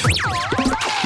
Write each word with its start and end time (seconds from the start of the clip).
positif. 0.00 0.41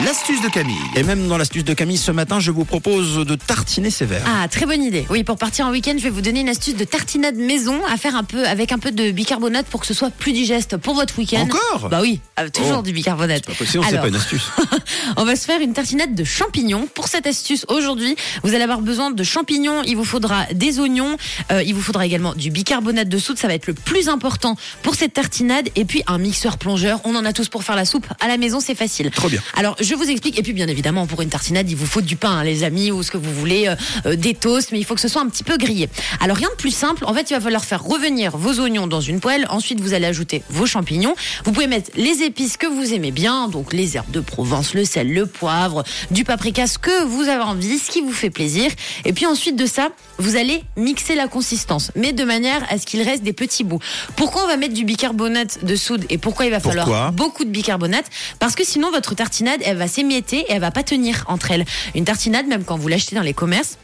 L'astuce 0.07 0.41
de 0.41 0.49
Camille. 0.49 0.77
Et 0.95 1.03
même 1.03 1.27
dans 1.27 1.37
l'astuce 1.37 1.65
de 1.65 1.75
Camille 1.75 1.97
ce 1.97 2.13
matin, 2.13 2.39
je 2.39 2.53
vous 2.53 2.65
propose 2.65 3.27
de 3.27 3.35
tartiner 3.35 3.91
sévère. 3.91 4.23
Ah, 4.25 4.47
très 4.47 4.65
bonne 4.65 4.81
idée. 4.81 5.05
Oui, 5.11 5.25
pour 5.25 5.37
partir 5.37 5.67
en 5.67 5.73
week-end, 5.73 5.95
je 5.99 6.03
vais 6.05 6.11
vous 6.11 6.21
donner 6.21 6.43
une 6.43 6.49
astuce 6.49 6.77
de 6.77 6.85
tartinade 6.85 7.35
maison 7.35 7.81
à 7.93 7.97
faire 7.97 8.15
un 8.15 8.23
peu 8.23 8.47
avec 8.47 8.71
un 8.71 8.79
peu 8.79 8.93
de 8.93 9.11
bicarbonate 9.11 9.67
pour 9.67 9.81
que 9.81 9.87
ce 9.89 9.95
soit 9.95 10.11
plus 10.13 10.31
digeste 10.33 10.77
pour 10.77 10.95
votre 10.95 11.19
week-end. 11.19 11.41
Encore? 11.41 11.89
Bah 11.89 11.99
oui, 12.03 12.21
euh, 12.39 12.49
toujours 12.51 12.77
Oh. 12.79 12.83
du 12.83 12.93
bicarbonate. 12.93 13.45
Pas 13.47 13.55
possible, 13.55 13.83
c'est 13.83 13.91
Alors, 13.91 14.03
pas 14.03 14.09
une 14.09 14.15
astuce. 14.15 14.49
on 15.17 15.25
va 15.25 15.35
se 15.35 15.45
faire 15.45 15.61
une 15.61 15.73
tartinade 15.73 16.15
de 16.15 16.23
champignons. 16.23 16.87
Pour 16.95 17.09
cette 17.09 17.27
astuce, 17.27 17.65
aujourd'hui, 17.69 18.15
vous 18.45 18.55
allez 18.55 18.63
avoir 18.63 18.83
besoin 18.83 19.11
de 19.11 19.25
champignons. 19.25 19.83
Il 19.83 19.97
vous 19.97 20.05
faudra 20.05 20.45
des 20.55 20.79
oignons. 20.79 21.17
euh, 21.51 21.65
il 21.65 21.75
vous 21.75 21.83
faudra 21.83 22.07
également 22.07 22.33
du 22.35 22.51
bicarbonate 22.51 23.09
de 23.09 23.19
soude. 23.19 23.39
Ça 23.39 23.49
va 23.49 23.55
être 23.55 23.67
le 23.67 23.75
plus 23.75 24.09
important 24.09 24.55
pour 24.85 24.95
cette 24.95 25.15
tartinade. 25.15 25.69
Et 25.75 25.85
puis 25.85 26.05
un 26.07 26.19
mixeur 26.19 26.59
plongeur. 26.59 27.01
On 27.03 27.17
en 27.17 27.25
a 27.25 27.33
tous 27.33 27.49
pour 27.49 27.65
faire 27.65 27.75
la 27.75 27.85
soupe. 27.85 28.07
À 28.21 28.29
la 28.29 28.37
maison, 28.37 28.61
c'est 28.61 28.77
facile. 28.77 29.11
Trop 29.11 29.29
bien. 29.29 29.43
Alors, 29.57 29.75
je 29.81 29.96
vous 29.97 30.11
explique. 30.11 30.39
Et 30.39 30.43
puis, 30.43 30.53
bien 30.53 30.69
évidemment, 30.69 31.07
pour 31.07 31.23
une 31.23 31.29
tartinade, 31.29 31.69
il 31.71 31.77
vous 31.77 31.87
faut 31.87 32.01
du 32.01 32.17
pain, 32.17 32.31
hein, 32.39 32.45
les 32.45 32.65
amis, 32.65 32.91
ou 32.91 33.03
ce 33.03 33.11
que 33.11 33.17
vous 33.17 33.33
voulez, 33.33 33.69
euh, 33.69 33.75
euh, 34.07 34.17
des 34.17 34.35
toasts, 34.35 34.73
mais 34.73 34.79
il 34.79 34.85
faut 34.85 34.95
que 34.95 35.01
ce 35.01 35.09
soit 35.09 35.23
un 35.23 35.29
petit 35.29 35.45
peu 35.45 35.57
grillé. 35.57 35.89
Alors, 36.21 36.37
rien 36.37 36.49
de 36.51 36.55
plus 36.55 36.71
simple. 36.75 37.05
En 37.07 37.15
fait, 37.15 37.31
il 37.31 37.35
va 37.35 37.41
falloir 37.41 37.65
faire 37.65 37.83
revenir 37.83 38.37
vos 38.37 38.61
oignons 38.61 38.87
dans 38.87 39.01
une 39.01 39.21
poêle. 39.21 39.47
Ensuite, 39.51 39.81
vous 39.81 39.95
allez 39.95 40.07
ajouter 40.07 40.43
vos 40.51 40.67
champignons. 40.67 41.15
Vous 41.45 41.53
pouvez 41.53 41.67
mettre 41.67 41.91
les 41.97 42.23
épices 42.23 42.57
que 42.57 42.67
vous 42.67 42.93
aimez 42.93 43.11
bien, 43.11 43.49
donc 43.49 43.73
les 43.73 43.97
herbes 43.97 44.11
de 44.11 44.21
Provence, 44.21 44.75
le 44.75 44.85
sel, 44.85 45.13
le 45.13 45.27
poivre, 45.27 45.83
du 46.11 46.25
paprika, 46.25 46.67
ce 46.67 46.79
que 46.79 47.05
vous 47.05 47.23
avez 47.23 47.43
envie, 47.43 47.79
ce 47.79 47.91
qui 47.91 48.01
vous 48.01 48.13
fait 48.13 48.31
plaisir. 48.31 48.71
Et 49.05 49.13
puis 49.13 49.27
ensuite 49.27 49.57
de 49.57 49.67
ça, 49.67 49.89
vous 50.19 50.37
allez 50.37 50.63
mixer 50.77 51.15
la 51.15 51.29
consistance, 51.29 51.91
mais 51.95 52.13
de 52.13 52.25
manière 52.25 52.65
à 52.71 52.79
ce 52.79 52.87
qu'il 52.87 53.03
reste 53.03 53.23
des 53.23 53.33
petits 53.33 53.65
bouts. 53.65 53.79
Pourquoi 54.17 54.45
on 54.45 54.47
va 54.49 54.57
mettre 54.57 54.75
du 54.75 54.85
bicarbonate 54.85 55.65
de 55.65 55.77
soude 55.77 56.05
et 56.11 56.19
pourquoi 56.19 56.47
il 56.47 56.51
va 56.51 56.61
Pourquoi? 56.61 56.85
falloir 56.85 57.13
beaucoup 57.13 57.45
de 57.45 57.51
bicarbonate? 57.51 58.07
Parce 58.39 58.55
que 58.55 58.65
sinon 58.65 58.91
votre 58.91 59.15
tartinade, 59.15 59.61
elle 59.65 59.77
va 59.77 59.86
s'émietter 59.89 60.41
et 60.41 60.53
elle 60.53 60.61
va 60.61 60.71
pas 60.71 60.83
tenir 60.83 61.25
entre 61.29 61.51
elles. 61.51 61.65
Une 61.95 62.05
tartinade, 62.05 62.47
même 62.47 62.65
quand 62.65 62.77
vous 62.77 62.89
l'achetez 62.89 63.17
dans 63.17 63.23
les 63.23 63.35
commerces. 63.35 63.79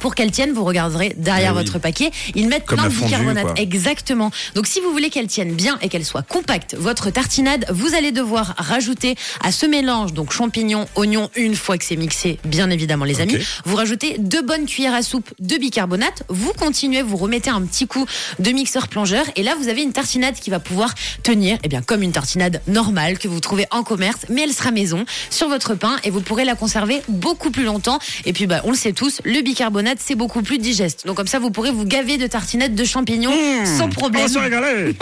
Pour 0.00 0.14
qu'elle 0.14 0.30
tienne, 0.30 0.52
vous 0.52 0.64
regarderez 0.64 1.14
derrière 1.16 1.52
Eh 1.54 1.58
oui. 1.58 1.64
votre 1.64 1.78
paquet. 1.78 2.10
Ils 2.34 2.48
mettent 2.48 2.66
Comme 2.66 2.78
plein 2.78 2.88
de 2.88 2.92
fondue, 2.92 3.06
bicarbonate. 3.12 3.44
quoi. 3.44 3.54
Exactement. 3.56 4.30
Donc 4.54 4.66
si 4.66 4.80
vous 4.80 4.90
voulez 4.92 5.10
qu'elle 5.10 5.26
tienne 5.26 5.52
bien 5.54 5.78
et 5.82 5.88
qu'elle 5.88 6.04
soit 6.04 6.22
compacte, 6.22 6.76
votre 6.78 7.10
tartinade, 7.10 7.66
vous 7.70 7.94
allez 7.94 8.12
devoir 8.12 8.54
rajouter 8.58 9.16
à 9.42 9.50
ce 9.50 9.66
mélange, 9.66 10.12
donc 10.12 10.32
champignons, 10.32 10.86
oignons, 10.94 11.30
une 11.36 11.54
fois 11.56 11.78
que 11.78 11.84
c'est 11.84 11.96
mixé, 11.96 12.38
bien 12.44 12.70
évidemment 12.70 13.04
les 13.04 13.20
amis, 13.20 13.38
vous 13.64 13.76
rajoutez 13.76 14.16
deux 14.18 14.42
bonnes 14.42 14.66
cuillères 14.66 14.94
à 14.94 15.02
soupe 15.02 15.30
de 15.40 15.56
bicarbonate, 15.56 16.22
vous 16.28 16.52
continuez, 16.52 17.02
vous 17.02 17.16
remettez 17.16 17.50
un 17.50 17.62
petit 17.62 17.86
coup 17.86 18.04
de 18.38 18.50
mixeur 18.50 18.88
plongeur 18.88 19.24
et 19.36 19.42
là 19.42 19.54
vous 19.58 19.68
avez 19.68 19.82
une 19.82 19.92
tartinade 19.92 20.34
qui 20.34 20.50
va 20.50 20.60
pouvoir 20.60 20.94
tenir, 21.22 21.58
eh 21.64 21.68
bien 21.68 21.82
comme 21.82 22.02
une 22.02 22.12
tartinade 22.12 22.60
normale 22.68 23.18
que 23.18 23.28
vous 23.28 23.40
trouvez 23.40 23.66
en 23.70 23.82
commerce, 23.82 24.20
mais 24.28 24.42
elle 24.42 24.52
sera 24.52 24.70
maison 24.70 25.04
sur 25.30 25.48
votre 25.48 25.74
pain 25.74 25.96
et 26.04 26.10
vous 26.10 26.20
pourrez 26.20 26.44
la 26.44 26.54
conserver 26.54 27.00
beaucoup 27.08 27.50
plus 27.50 27.64
longtemps. 27.64 27.98
Et 28.26 28.32
puis 28.32 28.46
bah 28.46 28.60
on 28.64 28.70
le 28.70 28.76
sait 28.76 28.92
tous, 28.92 29.20
le 29.24 29.40
bicarbonate 29.42 29.77
c'est 29.98 30.14
beaucoup 30.14 30.42
plus 30.42 30.58
digeste. 30.58 31.06
Donc 31.06 31.16
comme 31.16 31.26
ça 31.26 31.38
vous 31.38 31.50
pourrez 31.50 31.70
vous 31.70 31.84
gaver 31.84 32.16
de 32.18 32.26
tartinades 32.26 32.74
de 32.74 32.84
champignons 32.84 33.32
sans 33.78 33.88
problème. 33.88 34.22
On 34.22 34.40
va 34.40 34.48
se. 34.50 34.94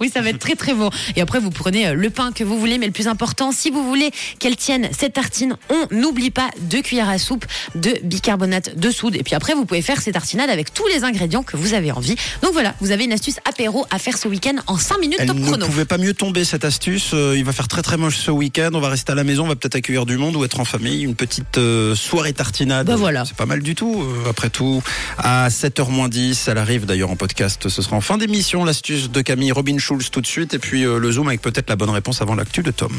Oui, 0.00 0.10
ça 0.12 0.20
va 0.20 0.30
être 0.30 0.38
très 0.38 0.54
très 0.54 0.74
bon. 0.74 0.90
Et 1.16 1.20
après, 1.20 1.38
vous 1.40 1.50
prenez 1.50 1.88
euh, 1.88 1.94
le 1.94 2.10
pain 2.10 2.32
que 2.32 2.44
vous 2.44 2.58
voulez, 2.58 2.78
mais 2.78 2.86
le 2.86 2.92
plus 2.92 3.08
important, 3.08 3.52
si 3.52 3.70
vous 3.70 3.82
voulez 3.84 4.10
qu'elle 4.38 4.56
tienne 4.56 4.88
cette 4.96 5.14
tartine, 5.14 5.56
on 5.70 5.94
n'oublie 5.94 6.30
pas 6.30 6.48
deux 6.60 6.82
cuillères 6.82 7.08
à 7.08 7.18
soupe 7.18 7.44
de 7.74 7.94
bicarbonate 8.02 8.78
de 8.78 8.90
soude. 8.90 9.16
Et 9.16 9.22
puis 9.22 9.34
après, 9.34 9.54
vous 9.54 9.64
pouvez 9.64 9.82
faire 9.82 10.00
ces 10.00 10.12
tartinades 10.12 10.50
avec 10.50 10.72
tous 10.74 10.86
les 10.88 11.04
ingrédients 11.04 11.42
que 11.42 11.56
vous 11.56 11.74
avez 11.74 11.92
envie. 11.92 12.16
Donc 12.42 12.52
voilà, 12.52 12.74
vous 12.80 12.90
avez 12.90 13.04
une 13.04 13.12
astuce 13.12 13.36
apéro 13.48 13.86
à 13.90 13.98
faire 13.98 14.16
ce 14.16 14.28
week-end 14.28 14.56
en 14.66 14.76
5 14.76 14.98
minutes 14.98 15.18
Elle 15.20 15.28
top 15.28 15.36
ne 15.36 15.46
chrono. 15.46 15.66
pouvait 15.66 15.84
pas 15.84 15.98
mieux 15.98 16.14
tomber 16.14 16.44
cette 16.44 16.64
astuce. 16.64 17.10
Euh, 17.14 17.34
il 17.36 17.44
va 17.44 17.52
faire 17.52 17.68
très 17.68 17.82
très 17.82 17.96
moche 17.96 18.16
ce 18.18 18.30
week-end. 18.30 18.70
On 18.74 18.80
va 18.80 18.88
rester 18.88 19.12
à 19.12 19.14
la 19.14 19.24
maison, 19.24 19.44
on 19.44 19.48
va 19.48 19.56
peut-être 19.56 19.76
accueillir 19.76 20.06
du 20.06 20.16
monde 20.16 20.36
ou 20.36 20.44
être 20.44 20.60
en 20.60 20.64
famille. 20.64 21.02
Une 21.02 21.14
petite 21.14 21.58
euh, 21.58 21.94
soirée 21.94 22.32
tartinade. 22.32 22.86
Bah 22.86 22.96
voilà. 22.96 23.24
C'est 23.24 23.36
pas 23.36 23.46
mal 23.46 23.62
du 23.62 23.74
tout. 23.74 24.02
Euh, 24.12 24.30
après 24.30 24.50
tout, 24.50 24.82
à 25.18 25.48
7h 25.48 25.90
moins 25.90 26.08
10, 26.08 26.48
elle 26.48 26.58
arrive 26.58 26.86
d'ailleurs 26.86 27.10
en 27.10 27.16
podcast. 27.16 27.68
Ce 27.68 27.82
sera 27.82 27.96
en 27.96 28.00
fin 28.00 28.18
d'émission 28.18 28.64
l'astuce 28.64 29.10
de 29.10 29.20
Camille 29.20 29.52
Robin 29.52 29.78
Schulz 29.78 30.10
tout 30.10 30.20
de 30.20 30.26
suite. 30.26 30.54
Et 30.54 30.58
puis 30.58 30.84
euh, 30.84 30.98
le 30.98 31.12
zoom 31.12 31.28
avec 31.28 31.40
peut-être 31.40 31.68
la 31.68 31.76
bonne 31.76 31.90
réponse 31.90 32.22
avant 32.22 32.34
l'actu 32.34 32.62
de 32.62 32.70
Tom. 32.70 32.92